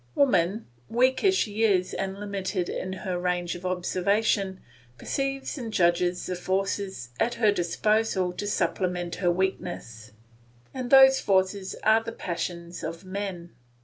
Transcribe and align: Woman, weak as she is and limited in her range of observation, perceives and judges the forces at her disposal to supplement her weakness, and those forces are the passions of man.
Woman, 0.15 0.65
weak 0.89 1.23
as 1.23 1.35
she 1.35 1.63
is 1.63 1.93
and 1.93 2.19
limited 2.19 2.69
in 2.69 2.91
her 2.93 3.19
range 3.19 3.53
of 3.53 3.67
observation, 3.67 4.59
perceives 4.97 5.59
and 5.59 5.71
judges 5.71 6.25
the 6.25 6.35
forces 6.35 7.09
at 7.19 7.35
her 7.35 7.51
disposal 7.51 8.33
to 8.33 8.47
supplement 8.47 9.17
her 9.17 9.29
weakness, 9.31 10.11
and 10.73 10.89
those 10.89 11.19
forces 11.19 11.75
are 11.83 12.03
the 12.03 12.11
passions 12.13 12.83
of 12.83 13.05
man. 13.05 13.51